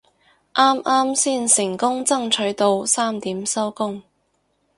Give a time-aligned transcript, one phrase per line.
[0.55, 4.01] 啱啱先成功爭取到三點收工